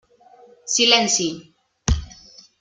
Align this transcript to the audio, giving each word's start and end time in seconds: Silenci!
Silenci! 0.73 1.27